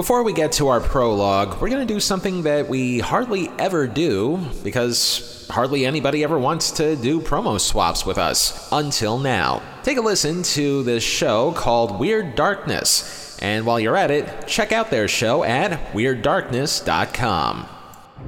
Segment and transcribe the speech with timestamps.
[0.00, 3.86] Before we get to our prologue, we're going to do something that we hardly ever
[3.86, 9.60] do because hardly anybody ever wants to do promo swaps with us until now.
[9.82, 14.72] Take a listen to this show called Weird Darkness, and while you're at it, check
[14.72, 17.68] out their show at WeirdDarkness.com.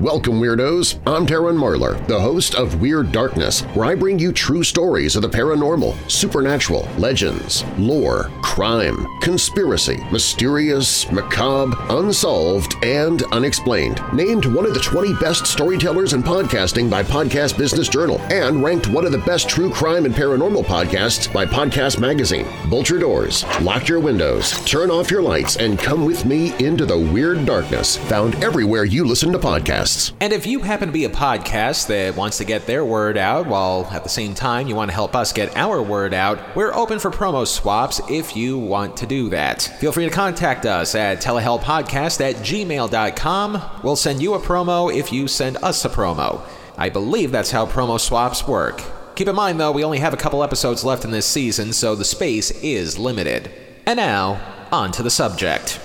[0.00, 0.98] Welcome, Weirdos!
[1.06, 5.22] I'm Darren Marlar, the host of Weird Darkness, where I bring you true stories of
[5.22, 14.02] the paranormal, supernatural, legends, lore, crime, conspiracy, mysterious, macabre, unsolved, and unexplained.
[14.12, 18.88] Named one of the 20 best storytellers in podcasting by Podcast Business Journal and ranked
[18.88, 22.48] one of the best true crime and paranormal podcasts by Podcast Magazine.
[22.68, 26.84] Bolt your doors, lock your windows, turn off your lights, and come with me into
[26.84, 30.12] the Weird Darkness, found everywhere you listen to podcasts podcasts.
[30.20, 33.46] And if you happen to be a podcast that wants to get their word out
[33.46, 36.74] while at the same time you want to help us get our word out, we're
[36.74, 39.62] open for promo swaps if you want to do that.
[39.80, 43.62] Feel free to contact us at telehellpodcast at gmail.com.
[43.82, 46.42] We'll send you a promo if you send us a promo.
[46.76, 48.82] I believe that's how promo swaps work.
[49.14, 51.94] Keep in mind, though, we only have a couple episodes left in this season, so
[51.94, 53.48] the space is limited.
[53.86, 54.40] And now,
[54.72, 55.78] on to the subject.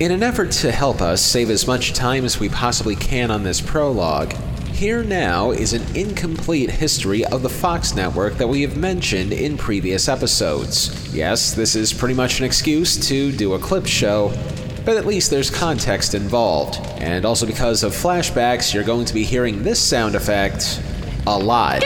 [0.00, 3.42] In an effort to help us save as much time as we possibly can on
[3.42, 4.32] this prologue,
[4.72, 9.58] here now is an incomplete history of the Fox network that we have mentioned in
[9.58, 11.14] previous episodes.
[11.14, 14.32] Yes, this is pretty much an excuse to do a clip show,
[14.86, 16.76] but at least there's context involved.
[16.96, 20.80] And also because of flashbacks, you're going to be hearing this sound effect
[21.26, 21.82] a lot.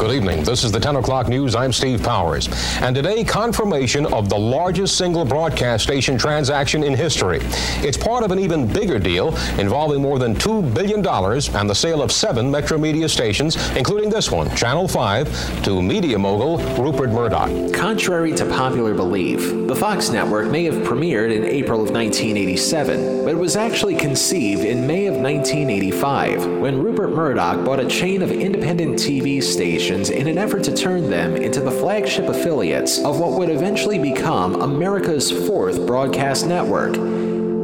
[0.00, 0.44] Good evening.
[0.44, 1.54] This is the 10 o'clock news.
[1.54, 2.48] I'm Steve Powers.
[2.80, 7.40] And today, confirmation of the largest single broadcast station transaction in history.
[7.86, 12.00] It's part of an even bigger deal involving more than $2 billion and the sale
[12.00, 17.74] of seven Metromedia stations, including this one, Channel 5, to media mogul Rupert Murdoch.
[17.74, 23.32] Contrary to popular belief, the Fox network may have premiered in April of 1987, but
[23.32, 28.30] it was actually conceived in May of 1985 when Rupert Murdoch bought a chain of
[28.32, 33.20] independent TV stations stations in an effort to turn them into the flagship affiliates of
[33.20, 36.96] what would eventually become America's fourth broadcast network,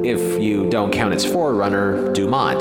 [0.05, 2.61] if you don't count its forerunner, Dumont.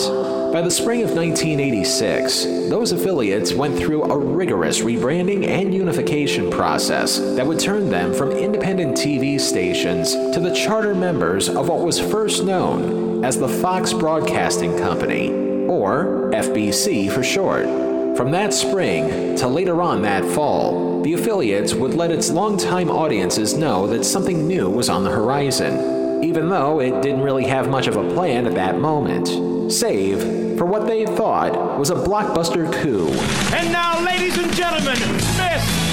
[0.54, 7.20] By the spring of 1986, those affiliates went through a rigorous rebranding and unification process
[7.20, 12.00] that would turn them from independent TV stations to the charter members of what was
[12.00, 15.30] first known as the Fox Broadcasting Company,
[15.68, 17.85] or FBC for short.
[18.16, 23.56] From that spring to later on that fall, the affiliates would let its longtime audiences
[23.56, 27.88] know that something new was on the horizon, even though it didn't really have much
[27.88, 33.10] of a plan at that moment, save for what they thought was a blockbuster coup.
[33.54, 34.98] And now, ladies and gentlemen,
[35.38, 35.85] Rivers!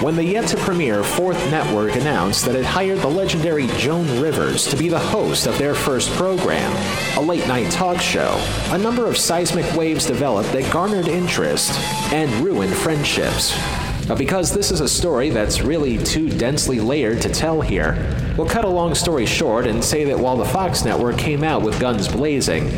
[0.00, 4.66] When the yet to premiere Fourth Network announced that it hired the legendary Joan Rivers
[4.66, 6.70] to be the host of their first program,
[7.16, 8.38] a late night talk show,
[8.72, 11.72] a number of seismic waves developed that garnered interest
[12.12, 13.58] and ruined friendships.
[14.06, 17.96] But because this is a story that's really too densely layered to tell here,
[18.36, 21.62] we'll cut a long story short and say that while the Fox network came out
[21.62, 22.68] with guns blazing,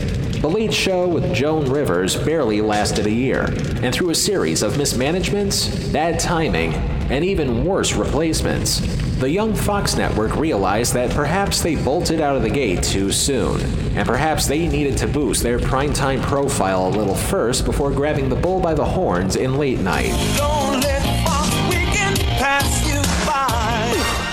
[0.40, 3.46] the Late Show with Joan Rivers barely lasted a year,
[3.82, 6.74] and through a series of mismanagements, bad timing,
[7.10, 8.78] and even worse replacements,
[9.18, 13.60] the young Fox network realized that perhaps they bolted out of the gate too soon,
[13.96, 18.36] and perhaps they needed to boost their primetime profile a little first before grabbing the
[18.36, 20.12] bull by the horns in late night.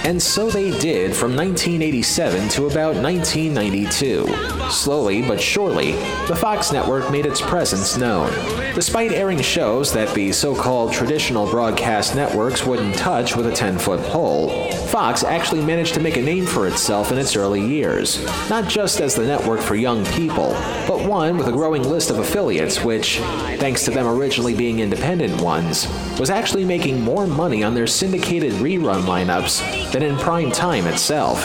[0.06, 4.70] And so they did from 1987 to about 1992.
[4.70, 5.94] Slowly but surely,
[6.28, 8.32] the Fox network made its presence known.
[8.76, 13.80] Despite airing shows that the so called traditional broadcast networks wouldn't touch with a 10
[13.80, 18.24] foot pole, Fox actually managed to make a name for itself in its early years,
[18.48, 20.52] not just as the network for young people,
[20.88, 23.18] but one with a growing list of affiliates which,
[23.58, 25.88] thanks to them originally being independent ones,
[26.20, 31.42] was actually making more money on their syndicated rerun lineups than in prime time itself.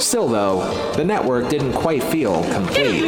[0.00, 3.04] Still, though, the network didn't quite feel complete.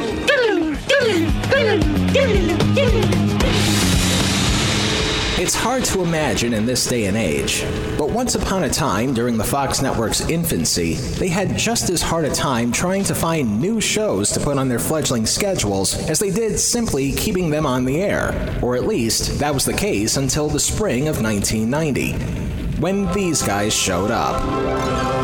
[5.38, 7.66] It's hard to imagine in this day and age,
[7.98, 12.24] but once upon a time during the Fox network's infancy, they had just as hard
[12.24, 16.30] a time trying to find new shows to put on their fledgling schedules as they
[16.30, 20.48] did simply keeping them on the air, or at least that was the case until
[20.48, 22.46] the spring of 1990
[22.78, 25.15] when these guys showed up.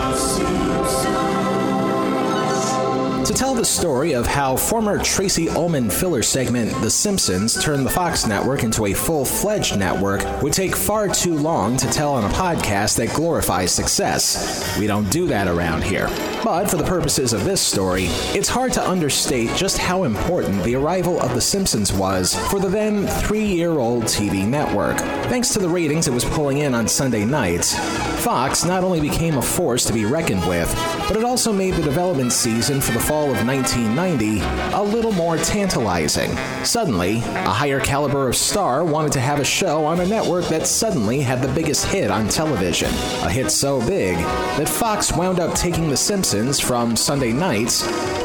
[3.33, 7.91] To tell the story of how former Tracey Ullman filler segment The Simpsons turned the
[7.91, 12.25] Fox network into a full fledged network would take far too long to tell on
[12.25, 14.79] a podcast that glorifies success.
[14.79, 16.09] We don't do that around here.
[16.45, 20.75] But for the purposes of this story, it's hard to understate just how important the
[20.75, 24.99] arrival of The Simpsons was for the then three year old TV network.
[25.31, 27.73] Thanks to the ratings it was pulling in on Sunday nights,
[28.23, 30.73] Fox not only became a force to be reckoned with,
[31.09, 34.39] but it also made the development season for the fall of 1990
[34.77, 36.31] a little more tantalizing.
[36.65, 40.69] Suddenly, a higher caliber of star wanted to have a show on a network that
[40.69, 42.91] suddenly had the biggest hit on television.
[43.25, 47.81] A hit so big that Fox wound up taking The Simpsons from Sunday nights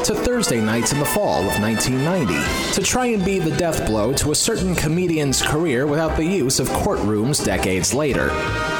[0.06, 4.12] to Thursday nights in the fall of 1990 to try and be the death blow
[4.14, 8.28] to a certain comedian's career without the use of courtrooms decades later.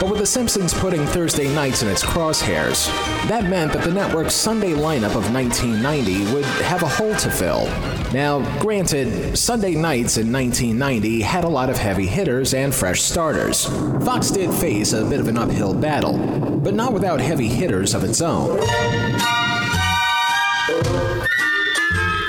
[0.00, 2.86] But with The Simpsons putting Thursday nights in its crosshairs,
[3.28, 7.64] that meant that the network's Sunday lineup of 1990 would have a hole to fill.
[8.12, 13.64] Now, granted, Sunday nights in 1990 had a lot of heavy hitters and fresh starters.
[14.04, 16.18] Fox did face a bit of an uphill battle,
[16.62, 18.58] but not without heavy hitters of its own.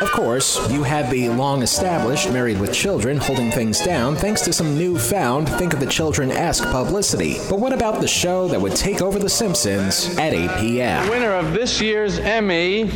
[0.09, 4.51] Of course, you have the long established Married with Children holding things down thanks to
[4.51, 7.37] some newfound Think of the Children esque publicity.
[7.47, 11.05] But what about the show that would take over The Simpsons at 8 p.m.?
[11.05, 12.91] The winner of this year's Emmy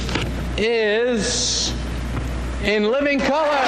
[0.58, 1.72] is
[2.64, 3.64] in living color.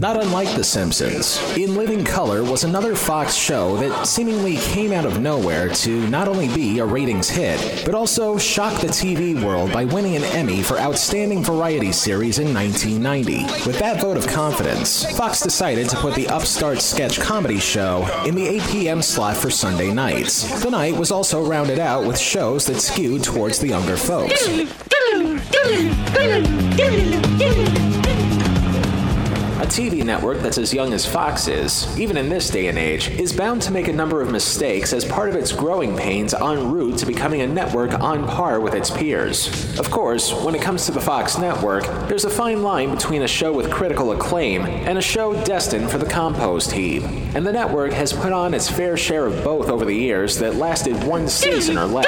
[0.00, 5.06] Not unlike The Simpsons, In Living Color was another Fox show that seemingly came out
[5.06, 9.72] of nowhere to not only be a ratings hit, but also shock the TV world
[9.72, 13.44] by winning an Emmy for Outstanding Variety Series in 1990.
[13.66, 18.34] With that vote of confidence, Fox decided to put the upstart sketch comedy show in
[18.34, 19.00] the 8 p.m.
[19.00, 20.62] slot for Sunday nights.
[20.62, 24.46] The night was also rounded out with shows that skewed towards the younger folks.
[29.66, 33.08] A TV network that's as young as Fox is, even in this day and age,
[33.08, 36.70] is bound to make a number of mistakes as part of its growing pains en
[36.70, 39.76] route to becoming a network on par with its peers.
[39.76, 43.26] Of course, when it comes to the Fox network, there's a fine line between a
[43.26, 47.02] show with critical acclaim and a show destined for the compost heap.
[47.34, 50.54] And the network has put on its fair share of both over the years that
[50.54, 52.06] lasted one season or less.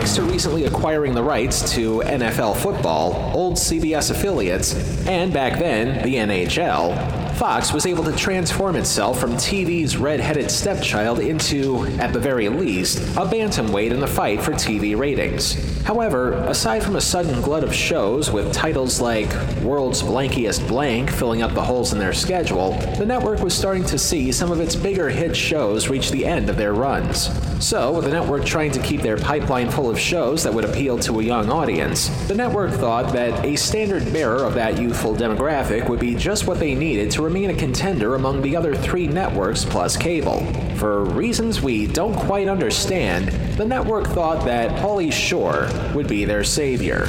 [0.00, 4.74] Thanks to recently acquiring the rights to NFL football, old CBS affiliates,
[5.06, 11.20] and back then, the NHL, Fox was able to transform itself from TV's red-headed stepchild
[11.20, 15.54] into, at the very least, a bantamweight in the fight for TV ratings.
[15.84, 19.32] However, aside from a sudden glut of shows with titles like
[19.62, 23.96] World's Blankiest Blank filling up the holes in their schedule, the network was starting to
[23.96, 27.30] see some of its bigger hit shows reach the end of their runs.
[27.64, 30.98] So, with the network trying to keep their pipeline full of shows that would appeal
[31.00, 35.88] to a young audience, the network thought that a standard bearer of that youthful demographic
[35.88, 39.64] would be just what they needed to remain a contender among the other three networks
[39.64, 40.44] plus cable.
[40.78, 46.42] For reasons we don't quite understand, the network thought that Pauly Shore would be their
[46.42, 47.06] savior.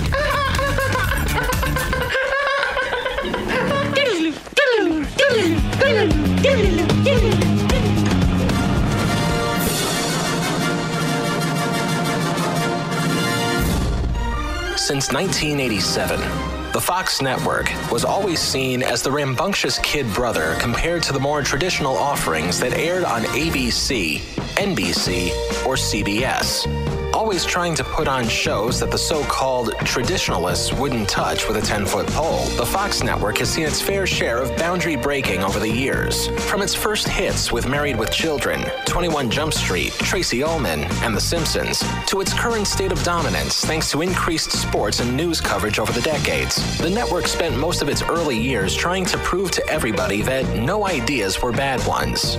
[14.77, 21.11] Since 1987, the Fox network was always seen as the rambunctious kid brother compared to
[21.11, 24.19] the more traditional offerings that aired on ABC,
[24.55, 25.31] NBC,
[25.65, 26.90] or CBS.
[27.31, 31.61] Always trying to put on shows that the so called traditionalists wouldn't touch with a
[31.61, 35.57] 10 foot pole, the Fox network has seen its fair share of boundary breaking over
[35.57, 36.27] the years.
[36.50, 41.21] From its first hits with Married with Children, 21 Jump Street, Tracey Ullman, and The
[41.21, 45.93] Simpsons, to its current state of dominance thanks to increased sports and news coverage over
[45.93, 46.77] the decades.
[46.79, 50.85] The network spent most of its early years trying to prove to everybody that no
[50.85, 52.35] ideas were bad ones.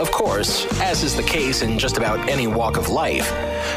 [0.00, 3.26] Of course, as is the case in just about any walk of life,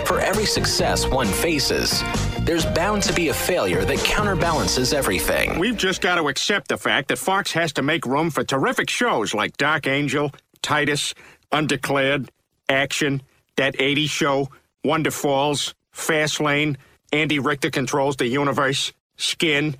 [0.05, 2.01] for every success one faces,
[2.43, 5.59] there's bound to be a failure that counterbalances everything.
[5.59, 8.89] We've just got to accept the fact that Fox has to make room for terrific
[8.89, 11.13] shows like Dark Angel, Titus,
[11.51, 12.31] Undeclared,
[12.69, 13.21] Action,
[13.57, 14.47] That 80s Show,
[14.85, 16.77] Wonderfalls, Fast Lane,
[17.11, 19.75] Andy Richter Controls the Universe, Skin,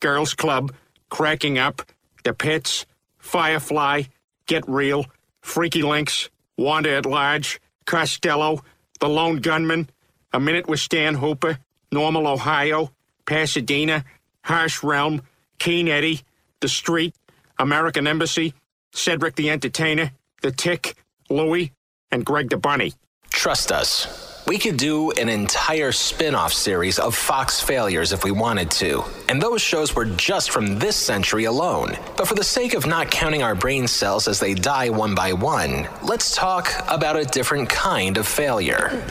[0.00, 0.74] Girls Club,
[1.08, 1.80] Cracking Up,
[2.22, 2.84] The Pits,
[3.16, 4.02] Firefly,
[4.46, 5.06] Get Real,
[5.46, 8.62] FreakyLinks, Wanda at Large, Costello,
[9.00, 9.88] The Lone Gunmen,
[10.32, 11.58] A Minute with Stan Hooper,
[11.92, 12.90] Normal, Ohio,
[13.26, 14.04] Pasadena,
[14.42, 15.22] Harsh Realm,
[15.58, 16.20] Keen Eddie,
[16.60, 17.14] The Street,
[17.58, 18.54] American Embassy,
[18.92, 20.10] Cedric the Entertainer,
[20.42, 20.96] The Tick,
[21.30, 21.72] Louie,
[22.10, 22.92] and Greg the Bunny.
[23.30, 24.25] Trust us.
[24.46, 29.02] We could do an entire spin off series of Fox failures if we wanted to,
[29.28, 31.98] and those shows were just from this century alone.
[32.16, 35.32] But for the sake of not counting our brain cells as they die one by
[35.32, 39.02] one, let's talk about a different kind of failure.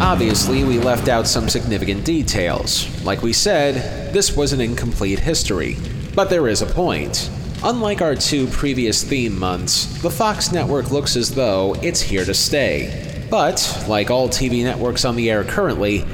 [0.00, 2.88] Obviously, we left out some significant details.
[3.04, 5.76] Like we said, this was an incomplete history.
[6.14, 7.28] But there is a point.
[7.66, 12.34] Unlike our two previous theme months, the Fox network looks as though it's here to
[12.34, 13.24] stay.
[13.30, 16.04] But, like all TV networks on the air currently,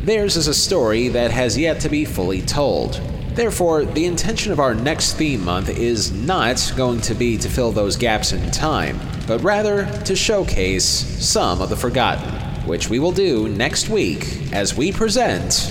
[0.00, 3.02] theirs is a story that has yet to be fully told.
[3.34, 7.70] Therefore, the intention of our next theme month is not going to be to fill
[7.70, 12.32] those gaps in time, but rather to showcase some of the forgotten,
[12.66, 15.70] which we will do next week as we present.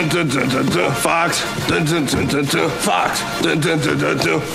[0.00, 1.40] Fox.
[2.84, 3.20] Fox.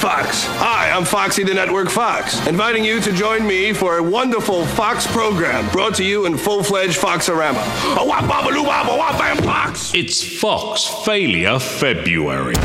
[0.02, 0.46] Fox.
[0.58, 5.06] Hi, I'm Foxy the Network Fox, inviting you to join me for a wonderful Fox
[5.06, 7.62] program brought to you in full-fledged Foxorama.
[8.02, 9.94] A wop, bop, a bop, a wop, bam, Fox.
[9.94, 12.56] It's Fox Failure February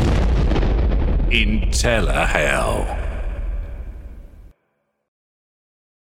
[1.29, 3.00] in Telehell.